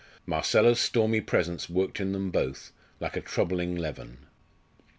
Marcella's 0.25 0.79
stormy 0.79 1.21
presence 1.21 1.69
worked 1.69 1.99
in 1.99 2.11
them 2.11 2.31
both, 2.31 2.71
like 2.99 3.15
a 3.15 3.21
troubling 3.21 3.75
leaven. 3.75 4.25